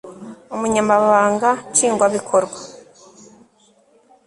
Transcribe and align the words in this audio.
Umunyamabanga 0.53 1.49
Nshingwabikorwa 1.71 2.59